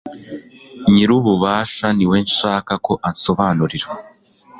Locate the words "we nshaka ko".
2.09-2.93